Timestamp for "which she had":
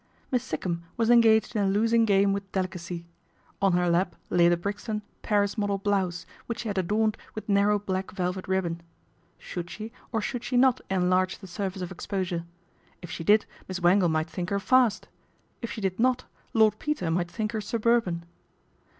6.47-6.79